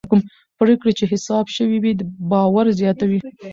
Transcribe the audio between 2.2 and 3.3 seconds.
باور زیاتوي